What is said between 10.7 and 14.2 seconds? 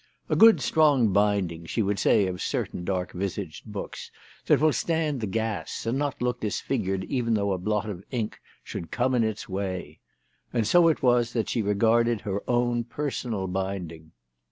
it was that she regarded her own personal binding.